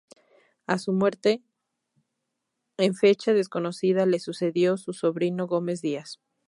[0.65, 1.43] A su muerte
[2.77, 6.19] en fecha desconocida, le sucedió su sobrino Gómez Díaz.